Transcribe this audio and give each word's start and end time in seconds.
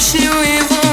She 0.00 0.18
won't. 0.30 0.89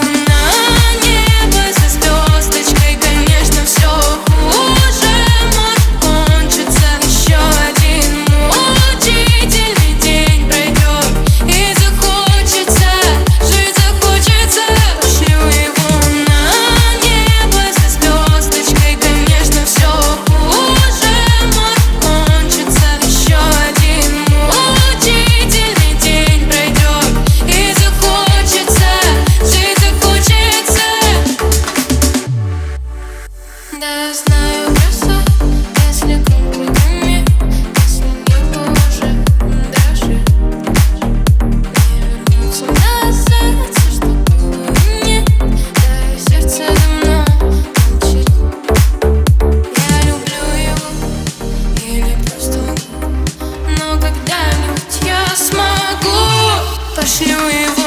wish 57.08 57.22
you 57.22 57.38
evil. 57.50 57.87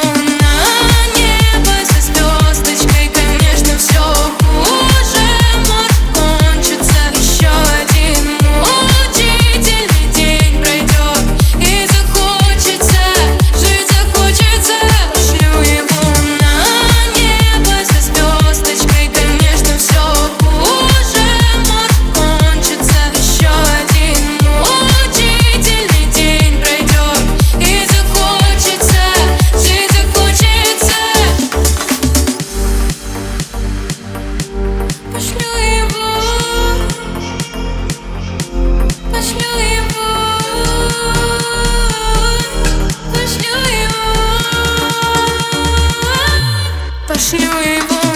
We 47.53 47.77
even 47.77 48.10